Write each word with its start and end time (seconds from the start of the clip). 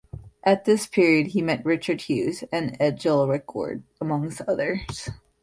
At 0.43 0.65
this 0.65 0.87
period 0.87 1.27
he 1.27 1.43
met 1.43 1.63
Richard 1.63 2.01
Hughes 2.01 2.43
and 2.51 2.75
Edgell 2.79 3.27
Rickword, 3.27 3.83
amongst 4.01 4.41
others. 4.47 5.09